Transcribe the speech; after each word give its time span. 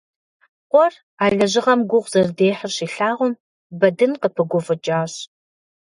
Къуэр, 0.71 0.93
а 1.23 1.25
лэжьыгъэм 1.37 1.81
гугъу 1.89 2.09
зэрыдехьыр 2.11 2.71
щилъагъум, 2.75 3.33
Бэдын 3.79 4.13
къыпыгуфӀыкӀащ. 4.21 5.13